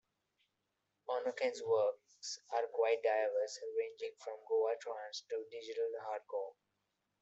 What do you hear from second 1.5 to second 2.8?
works are